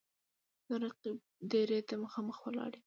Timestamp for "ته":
1.87-1.93